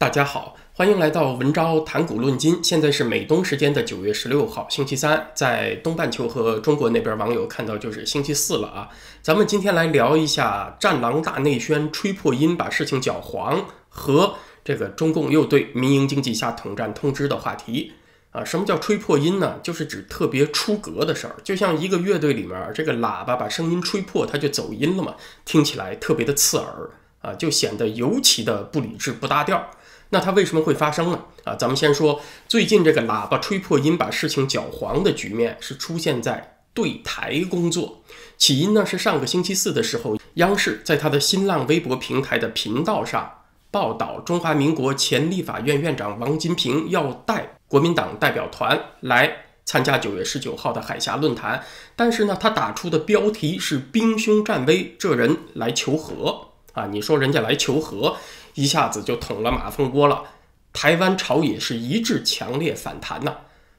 [0.00, 2.62] 大家好，欢迎来到文昭谈古论今。
[2.62, 8.88] 现在是美东时间的九月十六号，星期三，在东半球和中国那边网友看到就是星期四了啊。
[9.22, 17.94] 咱们今天来聊一下“战狼大内宣，吹破音，把事情搅黄”和这个中共又对民营经济下统战通知的话题
[18.30, 18.44] 啊。
[18.44, 19.58] 什么叫吹破音呢？
[19.64, 26.88] 就是指特别出格的事儿，就像一个乐队里面这个喇叭把声音吹破，它就走音了嘛，听起来特别的刺耳
[27.20, 29.68] 啊，就显得尤其的不理智、不搭调。
[30.10, 31.24] 那它为什么会发生呢？
[31.44, 38.02] 啊，咱们先说最近这个喇叭吹破音把事情搅黄的局面是出现在对台工作。
[38.36, 51.62] 起因呢是上个星期四的时候，央视在它的新浪微博平台的频道上报道，中华民国前立法院院长王金平要带国民党代表团来参加九月十九号的海峡论坛，
[51.94, 56.48] 但是呢，他打出的标题是“兵凶战危，这人来求和”。
[56.72, 58.16] 啊，你说人家来求和。
[58.58, 60.24] 一下子就捅了马蜂窝了，
[60.72, 63.36] 台湾朝野是一致强烈反弹呐！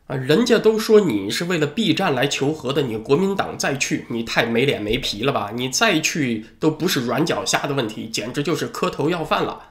[0.08, 5.52] 啊，人家都说你是为了避战来求和的，你国民党再去，你太没脸没皮了吧？
[5.54, 9.64] 你再去都不是软脚虾的问题，简直就是磕头要饭了。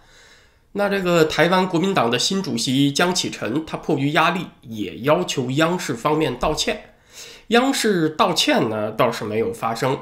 [0.72, 6.90] 那这个台湾国民党的新主席江启臣，他迫于压力，也要求央视方面道歉。
[7.46, 9.98] 央视道歉呢，倒是没有发生。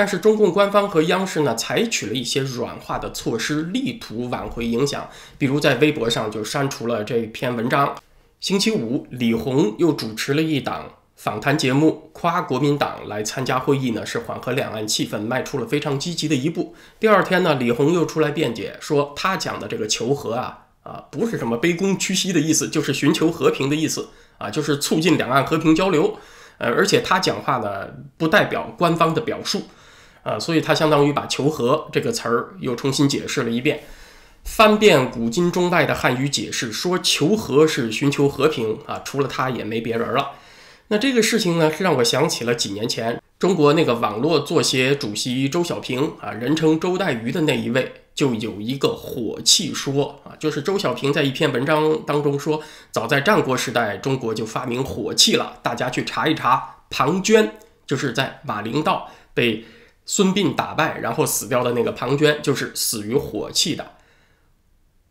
[0.00, 5.06] 但是中共官方和央视呢，采取了一些软化的措施，力图挽回影响。
[5.36, 7.94] 比如在微博上就删除了这篇文章。
[8.40, 16.74] 星期五，李红又主持了一档访谈节目，夸国民党来参加会议呢，是缓和两岸气氛，迈出了非常积极的一步。
[16.98, 26.16] 第二天呢，李红又出来辩解，说他讲的这个求和啊啊，不是什么卑躬屈膝的意思，就是寻求和平的意思啊，就是促进两岸和平交流。
[26.56, 29.64] 呃，而且他讲话呢，不代表官方的表述。
[30.22, 33.82] 啊，所以他相当于把“求和”这个词儿又重新解释了一遍，
[34.44, 40.32] 翻遍古今中外的汉语解释，说“求和”是寻求和平啊，除了他也没别人了。
[40.88, 55.58] 那这个事情呢，是让我想起了几年前中国那个网络作协主席周小平啊，人称周带鱼的那一位，就有一个火气说啊，就是周小平在一篇文章当中说，早在战国时代，中国就发明火器了。
[55.62, 57.48] 大家去查一查，庞涓
[57.86, 59.64] 就是在马陵道被。
[60.12, 63.92] 孙膑打败，然后死掉的那个庞涓，就是死于火器的。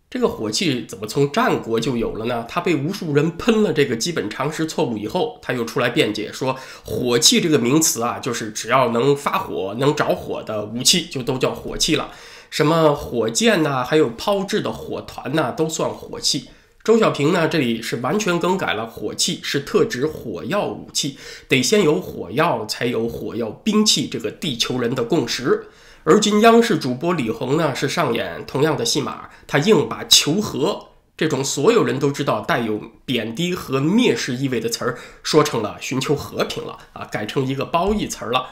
[0.09, 2.45] 这个火器怎么从战国就有了呢？
[2.49, 12.11] 他被无数人喷了这个基本常识错误以后，他又出来辩解说，火器这个名词啊，就是只要能发火、能着火的武器，就都叫火器了。
[12.49, 16.49] 什么火箭呐，还有抛掷的火团呐，都算火器。
[16.81, 17.47] 周小平呢？
[17.47, 21.17] 这里是完全更改了，火器是特指火药武器，
[21.47, 25.67] 得先有火药，才有火药兵器这个地球人的共识。
[26.05, 38.47] 而今央视主播李红呢，是上演同样的戏码，他硬把求和这种所有人都知道带有贬低和蔑视意味的词儿，说成了寻求和平了啊，改成一个褒义词儿了。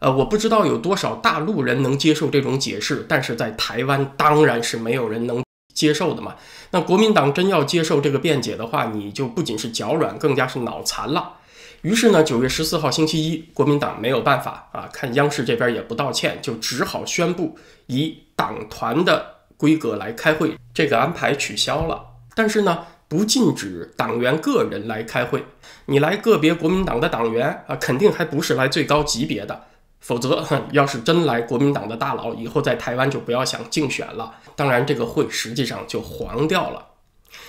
[0.00, 5.43] 呃，我不知道有多少大陆人能接受这种解释，但是在台湾当然是没有人能。
[5.74, 6.36] 接受的嘛？
[6.70, 11.34] 那国民党真要接受这个辩解的话，你就不仅是脚软，更加是脑残了。
[11.82, 17.58] 于是呢，九月十四号星期一，国民党没有办法啊，看央视这边也不道歉，就只好宣布
[17.88, 22.02] 以党团的规格来开会，这个安排取消了。
[22.34, 25.44] 但是呢，不禁止党员个人来开会，
[25.86, 29.64] 你来个别国民党的党员啊，肯定还不是来最高级别的。
[30.04, 34.34] 否则， 要是真来国民党的大佬，以后在台湾就不要想竞选了。
[34.54, 36.88] 当然，这个会实际上就黄掉了。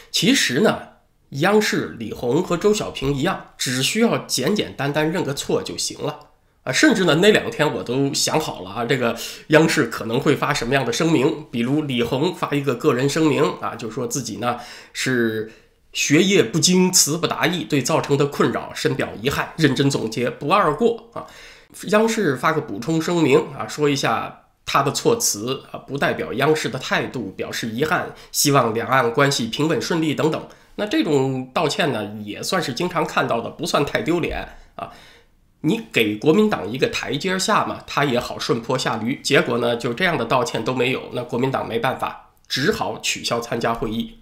[0.10, 0.80] 其实呢，
[1.32, 6.20] 央视李红和周小平一样，只需要简简单单认个错就行了
[6.64, 6.72] 啊。
[6.72, 9.18] 甚至呢，那两天我都想好了啊，这个
[9.48, 11.46] 央视可能会发什么样的声明？
[11.52, 14.58] 比如李红发一个个人声明啊，就说自己呢
[14.94, 15.52] 是
[15.92, 21.28] 学业不精，词不达意，对造成的困扰深表遗憾，认真总结，不二过啊。
[21.90, 30.48] 央视发个补充声明啊，说一下他的措辞啊，不代表央视的态度，表示遗憾，希望两岸关系平稳顺利等等。
[30.76, 34.92] 那这种道歉呢，也算是经常看到的，不算太丢脸啊。
[35.62, 39.20] 你给国民党一个台阶下嘛，他也好顺坡下驴。
[39.24, 44.20] 结果呢，就这样的道歉都没有，那国民党没办法，只好取消参加会议。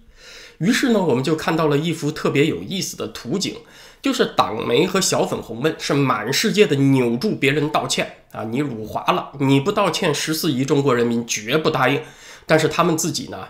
[0.58, 3.56] 于是呢，我们就看到了一幅特别有意思的图景。
[4.02, 8.44] 就是党媒和小粉红们是满世界的扭住别人道歉啊！
[8.44, 12.02] 你辱华了，你不道歉，十四亿中国人民绝不答应。
[12.44, 13.48] 但是他们自己呢，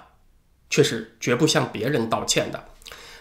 [0.71, 2.67] 却是绝不向别人道歉的。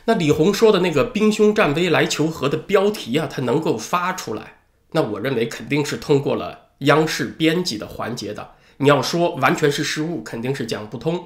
[0.06, 4.59] 那李红说的那个“兵凶战危来求和”的标题啊，它能够发出来，
[4.91, 8.51] 那我认为肯定是通过了央视编辑的环节的。
[8.77, 11.25] 你要说完全是失误，肯定是讲不通。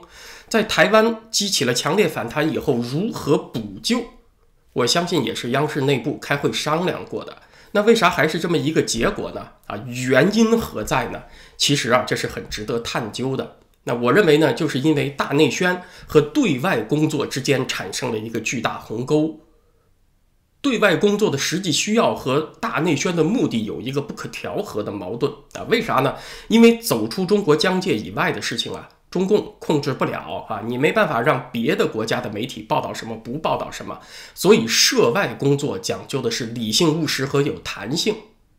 [0.50, 4.04] 在台湾激起了强烈反弹以后，如何补救？
[4.74, 7.42] 我相信也是央视内部开会商量过的。
[7.72, 9.48] 那为啥还是这么一个结果呢？
[9.66, 11.24] 啊，原因何在呢？
[11.58, 13.58] 其实啊，这是很值得探究的。
[13.84, 19.42] 那我认为呢，就是因为大内宣和对外工作之间产生了一个巨大鸿沟，
[20.62, 25.64] 对外工作的实际需要和大内宣的目的有一个不可调和的矛盾啊。
[25.70, 26.16] 为啥呢？
[26.48, 28.90] 因为走出中国疆界以外的事情啊。
[29.18, 34.00] 中共控制不了啊，你没办法让别的国家的媒体报道什么不报道什么，
[34.36, 38.14] 所以涉外工作讲究的是理性务实和有弹性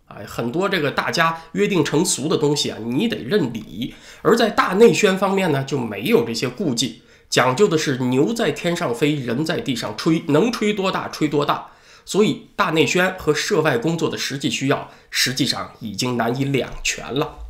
[0.09, 3.95] 啊，很多这个大家约定成俗的东西啊，你得认理。
[4.23, 11.69] 而在大内宣方面呢，就没有这些顾忌，讲究的是牛在天上飞，人在地上吹，能吹多大吹多大。
[12.05, 17.45] 所以大内宣和涉外工作的实际需要，实际上已经难以两全了。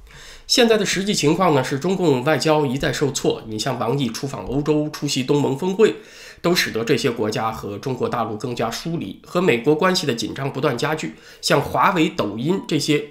[0.48, 3.42] 现在的实际情况呢，是中共外交一再受挫。
[3.46, 5.96] 你像王毅出访欧洲、出席东盟峰会，
[6.40, 11.16] 都使得这些国家和中国大陆更加疏离，和美国关系的紧张不断加剧。
[11.42, 13.04] 像华为、抖音这些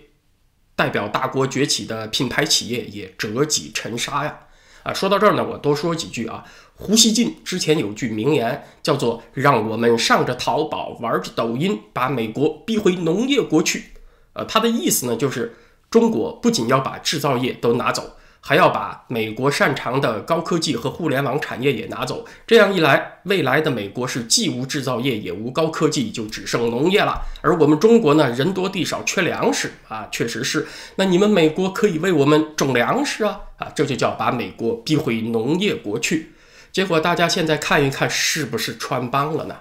[0.75, 4.39] 代表大国崛起的品牌企业也折戟沉沙呀！
[4.81, 6.43] 啊，说到这儿呢，我多说几句啊。
[6.73, 13.91] 胡锡进之前有句名言，叫做“让我们上着淘宝，玩着抖音，把美国逼回农业国去”。
[14.33, 15.55] 呃，他的意思呢，就是。
[15.89, 22.25] 中国不仅要把制造业都拿走，还要把美国擅长的高科技和互联网产业也拿走。
[22.45, 27.21] 这样一来，未来的美国是既无制造业也无高科技，就只剩农业了。
[27.41, 30.67] 而我们中国呢，人多地少，缺粮食啊，确实是。
[30.95, 36.33] 那你们美国可以为我们种粮食啊啊，这就叫把美国逼回农业国去。
[36.71, 39.55] 结果大家现在看一看，是不是穿帮了呢？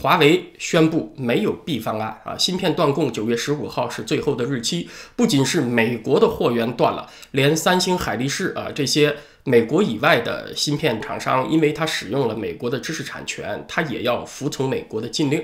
[0.00, 4.88] 华为宣布没有 B 方案啊，芯片断供，九月十五号是最后的日期。
[5.16, 15.42] 不仅是美国的货源断了，连三星、海力士啊这些美国以外的芯片厂商，因为它使用了美国的知识产权，它也要服从美国的禁令。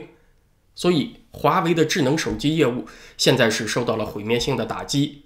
[0.76, 2.86] 所以，华为的智能手机业务
[3.16, 5.23] 现在是受到了毁灭性的打击。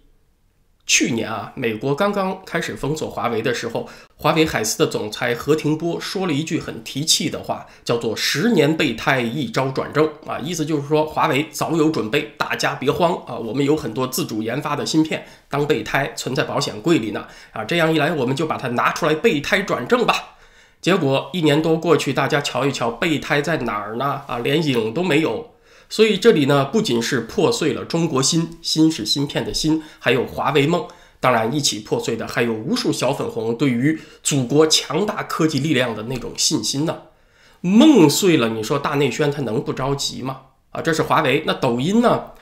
[0.88, 3.86] 去年啊，美国刚刚开始封锁华为的时候，
[4.16, 20.38] 华为海思的总裁何庭波说了一句很提气的话，叫做“十年备胎，一朝转正”啊，意思就是说华为早有准备，大家别慌啊，我们有很多自主研发的芯片当备胎存在保险柜里呢啊，这样一来我们就把它拿出来备胎转正吧。
[20.80, 24.22] 结果一年多过去，大家瞧一瞧备胎在哪儿呢？
[24.26, 25.50] 啊，连影都没有。
[25.90, 30.86] 所以这里呢，不仅是破碎了中国芯，芯是芯片的芯，还有华为梦。
[31.18, 37.02] 当然，一起破碎的还有无数小粉红对于祖国强大科技力量的那种信心呢。
[37.62, 40.42] 梦碎了，你说大内宣他能不着急吗？
[40.70, 41.42] 啊，这是华为。
[41.46, 42.32] 那抖音呢？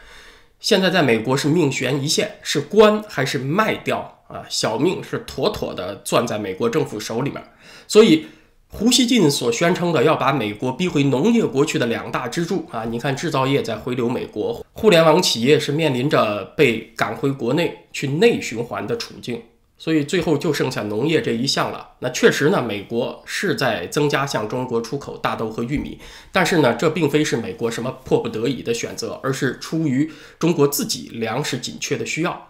[0.59, 4.43] 现在在美国是命悬一线，是关还是卖掉啊？
[4.49, 7.43] 小命是妥妥的攥在美国政府手里面。
[7.87, 8.27] 所以。
[8.69, 19.41] 胡锡进所宣称的要把美国逼回农业国去的两大支柱啊，你看制造业在回流美国，互联网企业是面临着被赶回国内去内循环的处境，
[19.79, 21.93] 所以最后就剩下农业这一项了。
[22.01, 25.99] 那确实呢，美国是在增加向中国出口大豆和玉米，
[26.31, 32.49] 但是呢，这并非是美国什么迫不得已的选择，而是出于中国自己粮食紧缺的需要。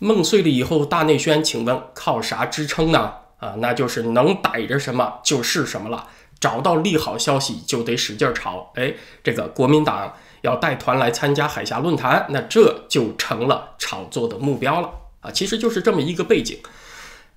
[0.00, 3.12] 梦碎了以后，大内宣，请问靠啥支撑呢？
[3.40, 6.06] 啊，那就是能逮着什么就是什么了。
[6.38, 8.72] 找到利好消息就得使劲炒。
[8.74, 15.30] 哎，这个国民党要带团来参加海峡论坛，那这就成了炒作的目标了啊。
[15.30, 16.58] 其实就是这么一个背景。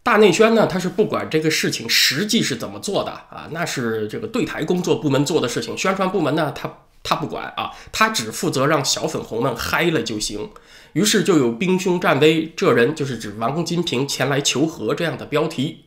[0.03, 5.77] 大内宣呢，他是不管这个事情实际是怎么做的啊，那是这个对台工作部门做的事情。
[5.77, 6.69] 宣传部门呢，他
[7.03, 10.49] 他不管啊，他只负责让小粉红们嗨了就行。
[10.93, 15.85] 于是就有兵凶战危，这人就是指王金平前来求和这样的标题。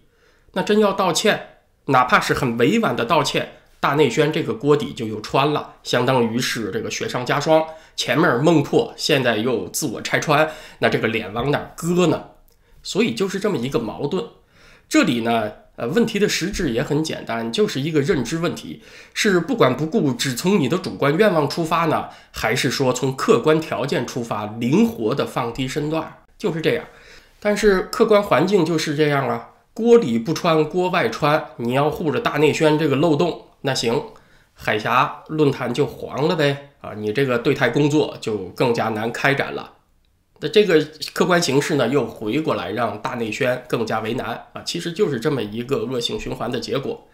[0.53, 7.65] 那真要道歉，哪怕是很委婉的道歉，大内宣这个锅底就又穿了，相当于是这个雪上加霜。
[7.95, 10.51] 前面梦破，现在又自我拆穿，
[10.81, 12.25] 那这个脸往哪搁呢？
[12.83, 14.25] 所以就是这么一个矛盾。
[14.89, 26.23] 这里呢，呃，问题的实质也很简单，就是一个认知问题：是不管不顾，只从你的主观愿望出发呢，还是说从客观条件出发，灵活的放低身段？
[26.39, 26.85] 就是这样。
[27.41, 29.51] 但是客观环境就是这样啊。
[29.77, 34.03] 锅里不穿锅外穿，你要护着大内宣这个漏洞，那行，
[34.55, 36.95] 海峡论坛就黄了呗啊！
[36.97, 39.75] 你这个对台工作就更加难开展了。
[40.41, 44.63] 那这个客观形势呢，又回过来让大内宣更加为难啊！
[44.65, 47.07] 其实就是这么一个恶性循环的结果。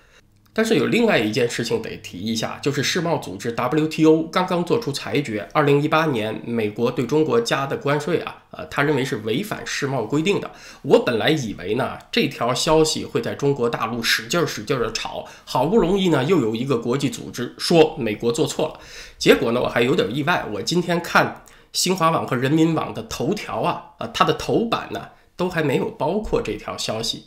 [0.55, 10.51] 但是有另外一件事情得提一下，就是世贸组织 WTO 刚刚做出裁决，二零一八年美国对中国加的关税啊，呃，他认为是违反世贸规定的。
[10.83, 18.81] 我本来以为呢，这条消息会在中国大陆使劲使劲的炒，好不容易呢，又有一个国际组织说美国做错了，
[19.17, 20.45] 结果呢，我还有点意外。
[20.53, 27.25] 我今天看新华网和人民网的头条啊，啊，它的头版呢，都还没有包括这条消息。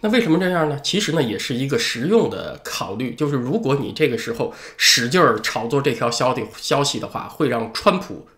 [0.00, 0.78] 那为什么这样呢？
[0.80, 8.28] 其实呢，也是一个实用的考虑，就是如果你这个时候使劲儿炒作这条消息消息的话，会让川普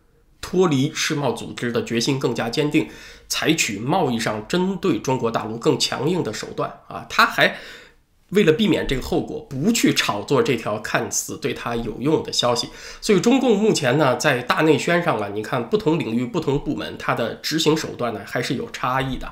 [0.41, 2.89] 脱离世贸组织的决心更加坚定，
[3.29, 7.05] 采取贸易上针对中国大陆更强硬的手段啊！
[7.11, 7.59] 他还
[8.31, 12.71] 为了避免这个后果，不去炒作这条看似对他有用的消息。
[13.03, 19.31] 所以中共目前呢，在大内宣上啊，你看不同领域、不同部门，它的执行手段呢，还是有差异的。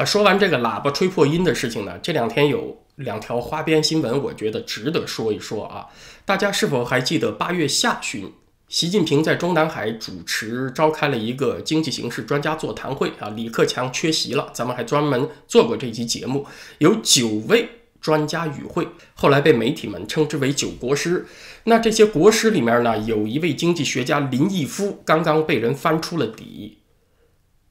[0.00, 5.88] 啊，说完这个喇叭吹破音的事情呢，这两天有两条花边新闻，我觉得值得说一说啊。
[6.24, 8.32] 大家是否还记得八月下旬，
[8.66, 13.28] 习近平在中南海主持召开了一个经济形势专家座谈会啊？
[13.36, 16.46] 李克强缺席了，咱们还专门做过这期节目，
[16.78, 17.68] 有九位
[18.00, 21.26] 专家与会，后来被媒体们称之为“九国师”。
[21.64, 26.78] 那这些国师里面呢，有一位经济学家林毅夫，刚刚被人翻出了底。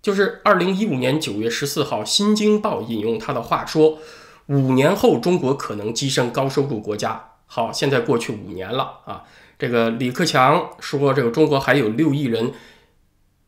[0.01, 3.99] 就是二零一五年九月十四号，《新京报》引用他的话说
[4.47, 9.23] ：“五年后中国可能跻身高收入国家。”好，现在过去五年了啊。
[9.57, 12.53] 这个李克强说：“这个中国还有六亿人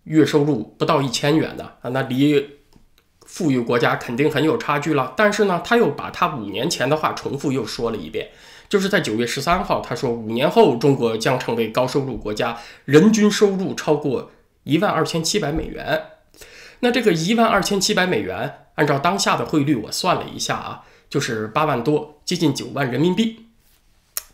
[0.03, 2.49] 月收入不到一千元的啊，那离
[3.25, 8.29] 富裕国家肯定很有差距了。”但是呢，他又把他五年前的话重复又说了一遍，
[8.67, 14.31] 就是在九月十三号，他说：“五年后中国将成为高收入国家，人均收入超过
[14.63, 16.01] 一万二千七百美元。”
[16.81, 23.45] 那这个一万二千七百美元，按照当下的汇率，我算了一下啊，就是八万多，接近九万人民币。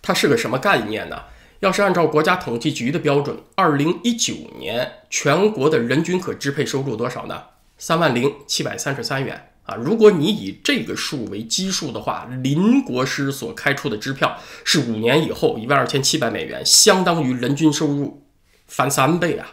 [0.01, 1.23] 它是个什么概念呢？
[1.59, 7.43] 要是按照国家统计局的标准，二零一九年全国的人均可支配收入多少呢？
[7.77, 9.75] 三万零七百三十三元啊！
[9.75, 18.23] 如果你以这个数为基数的话，林国师所开出的支票是五年以后一万二千七百美元，相当于人均收入
[18.67, 19.51] 翻三倍啊！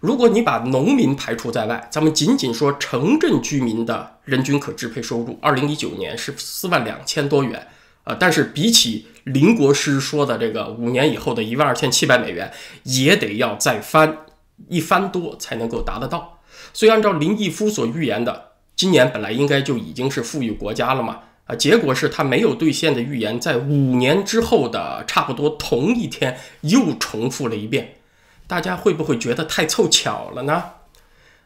[0.00, 7.68] 如果你把农民排除在外，咱们仅仅说城镇居民的人均可支配收入，二零一九年是四万两千多元，
[8.04, 12.50] 呃，但是比起林国师说的这个五年以后的一万二千七百美元，
[12.84, 14.16] 也得要再翻
[14.68, 16.40] 一番多才能够达得到。
[16.72, 27.96] 所以按照林毅夫所预言的，今年本来应该就已经是富裕国家了嘛，啊，结果是他没有兑现的预言，在五年之后的差不多同一天又重复了一遍。
[28.50, 30.64] 大家会不会觉得太凑巧了呢？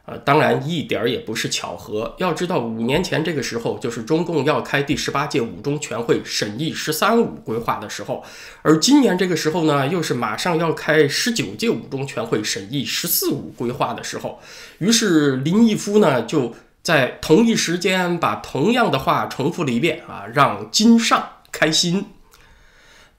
[0.07, 2.15] 呃，当然一点儿也不是巧合。
[2.17, 8.23] 要知道，五年前这个时候就是中共要开第十八届五中全会审议“十三五”规划的时候，
[8.63, 14.39] 而今年这个时候呢，又是马上要开十九届五中全会审议“十四五”规划的时候。
[14.79, 22.07] 于是林毅夫呢，就在同一时间把同样的话重复了一遍啊，让金上开心。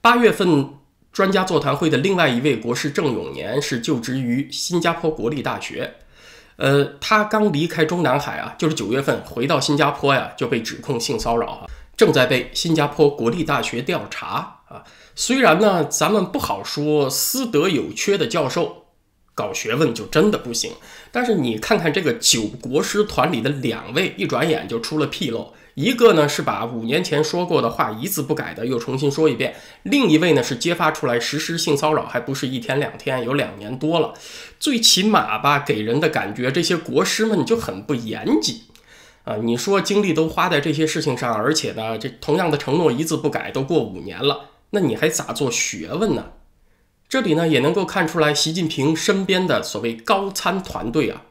[0.01, 0.76] 八月份。
[1.17, 5.95] 专家座谈会的另外一位国师郑永年是就职于新加坡国立大学，
[6.57, 14.83] 呃，他刚离开中南海啊，就是九月份回到新加坡呀，就被指控性骚扰啊，正在被新加坡国立大学调查啊。
[15.15, 18.85] 虽然呢，咱们不好说私德有缺的教授
[19.33, 20.73] 搞学问就真的不行，
[21.11, 25.51] 但是你看看这个九国师团里的两位，一转眼就出了纰漏。
[25.77, 34.15] 一个呢是把五年前说过的话一字不改的又重新说一遍，另一位呢是揭发出来实施性骚扰还不是一天两天，有两年多了。
[34.59, 38.61] 最起码吧，给人的感觉这些国师们就很不严谨
[39.23, 39.35] 啊！
[39.43, 46.31] 你说精力都花在这些事情上，而且呢，这同样的承诺一字不改都过五年了，那你还咋做学问呢？
[47.07, 51.21] 这里呢也能够看出来，习近平身边的所谓高参团队啊。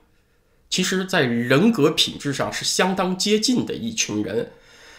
[0.69, 4.51] 其实，在人格品质上是相当接近的一群人，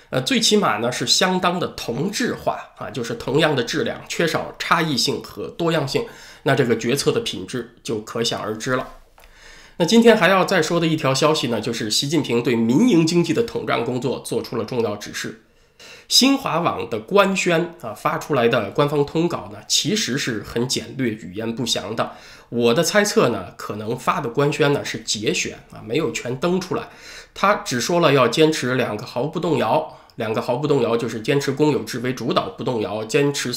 [0.09, 6.05] 呃，最起码呢是相当的同质化啊，就是同样的质量，缺少差异性和多样性，
[6.43, 8.87] 那这个决策的品质就可想而知了。
[9.79, 15.43] 那今天还要再说的一条消息呢，就是习近平对民营经济的统战工作做出了重要指示。
[16.07, 22.13] 新华网的官宣啊发出来的官方通稿呢，其实是很简略、语言不详的。
[22.49, 26.89] 我的猜测呢，可能发的官宣呢是节选啊，没有全登出来。
[27.33, 33.51] 他只说了要坚持两个毫不动摇，两个毫不动摇就是坚持公有制为主导不动摇，坚持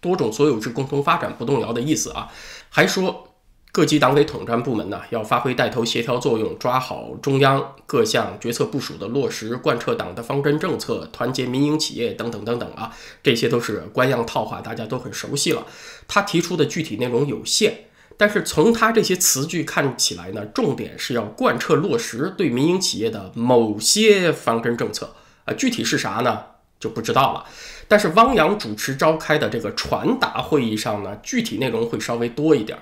[0.00, 2.28] 多种所有制共同发展不动摇的意思啊。
[2.70, 3.24] 还说。
[3.70, 12.90] 各级党委统战部门呢，要发挥带头协调作用，抓好中央各项决策部署的落实，贯彻党的方针政策，团结民营企业等等等等啊，
[13.22, 15.66] 这些都是官样套话，大家都很熟悉了。
[16.08, 17.87] 他提出的具体内容有限，
[18.18, 26.42] 但是从他这些词句看起来呢，重点是要贯彻落实对民营企业的某些方针政策啊，具体是啥呢，
[26.80, 27.46] 就不知道了。
[27.86, 32.76] 但是汪洋主持召开的这个传达会议上呢，具体内容会稍微多一点。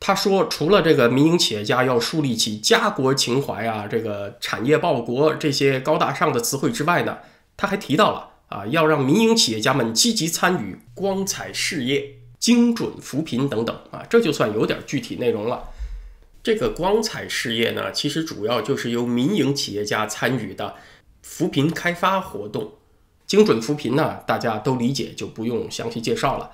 [0.00, 7.18] 他说，除了这个民营企业家要树立起家国情怀啊，这个产业报国这些高大上的词汇之外呢，
[7.56, 15.64] 他还提到了啊，要让民营企业家们积极参与光彩事业、精准扶贫等等啊，这就算有点具体内容了。
[16.42, 20.74] 这个光彩事业呢，其实主要就是由民营企业家参与的
[21.22, 22.72] 扶贫开发活动。
[23.26, 26.50] 精准扶贫呢，大家都理解，就不用详细介绍了。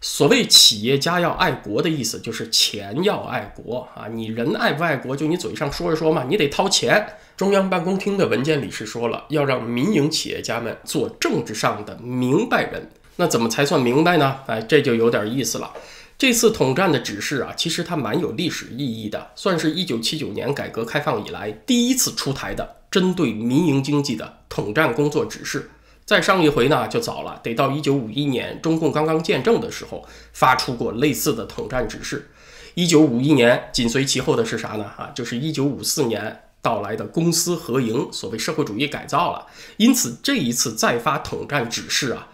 [0.00, 4.06] 所谓企业家要爱国的意思，就是钱要爱国啊！
[4.06, 7.04] 你人爱不爱国，就你嘴上说着说嘛，你得掏钱。
[7.36, 12.88] 中央办公厅的文件里是说了，要让民营企业家们做政治上的明白人。
[13.20, 14.40] 那怎么才算明白呢？
[14.46, 15.72] 哎，这就有点意思了。
[16.16, 25.70] 这次统战的指示啊，其实它蛮有历史意义的，算是一九七九年改革开放以来第一次出台的针对民营经济的统战工作指示。
[26.04, 32.30] 再上一回呢，就早了，得到一九五一年中共刚刚建政的时候发出过类似的统战指示。
[32.74, 34.84] 一九五一年紧随其后的是啥呢？
[34.96, 39.46] 啊，就是一九五四年到来的公私合营，所谓社会主义改造了。
[39.76, 42.28] 因此这一次再发统战指示啊，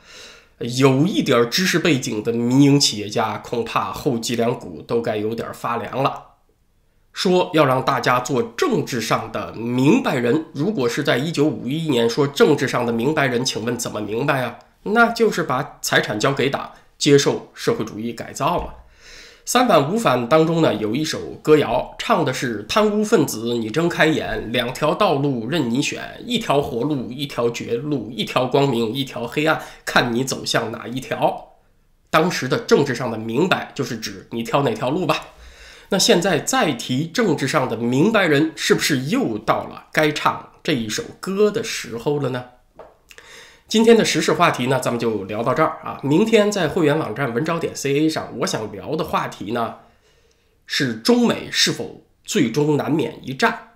[0.59, 6.23] 有一点知识背景的民营企业家恐怕后脊梁骨都该有点发凉了。
[7.13, 14.59] 说要让大家做政治上的明白人，如果是在一九五一年说政治上的明白人，请问怎么明白啊？
[14.83, 18.75] 那就是把财产交给党，接受社会主义改造嘛。
[19.47, 31.51] 三反五反当中呢，有一首歌谣，唱的是贪污分子，你睁开眼，两条道路任你选，一条活路，一条绝路，一条光明，一条黑暗，看你走向哪一条。
[32.09, 35.27] 当时的政治上的明白，就是指你挑哪条路吧。
[35.91, 42.45] 那现在再提政治上的明白人，是不是又到了该唱这一首歌的时候了呢？
[43.67, 45.99] 今天的时事话题呢，咱们就聊到这儿啊。
[46.03, 49.77] 明天在会员网站文招点 ca 上，我想聊的话题呢，
[50.67, 53.71] 是中美是否最终难免一战。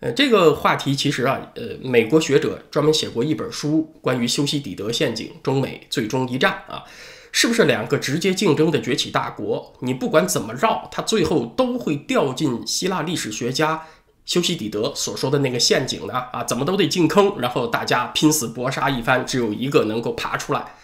[0.00, 6.84] 呃，这个话题其实啊，呃，美国学者专门写过一本书，关于修昔底德陷阱，中美最终一战啊。
[7.30, 9.74] 是不是两个直接竞争的崛起大国？
[9.80, 13.86] 你不管怎么绕，它最后都会掉进希腊历史学家
[14.28, 16.12] 修昔底德所说的那个陷阱呢？
[16.34, 20.74] 啊，怎么都得进坑，然后大家拼死搏杀一番，只有一个能够爬出来。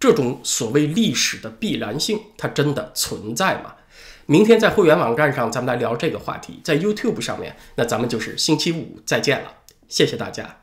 [0.00, 3.76] 这种所谓历史的必然性，它真的存在吗？
[4.26, 6.60] 明天在会员网站上，咱们来聊这个话题。
[6.64, 9.52] 在 YouTube 上面，那咱们就是星期五再见了，
[9.88, 10.59] 谢谢大家。